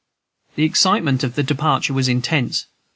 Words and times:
The 0.55 0.63
excitement 0.63 1.23
of 1.23 1.35
the 1.35 1.43
departure 1.43 1.93
was 1.93 2.07
intense. 2.07 2.65